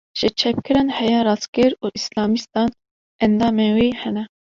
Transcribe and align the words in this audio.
Ji 0.19 0.27
çepgiran 0.41 0.89
heya 0.99 1.19
rastgir 1.27 1.71
û 1.83 1.85
Îslamîstan, 1.99 2.69
endamên 3.25 3.71
wê 3.77 3.89
hene 4.01 4.23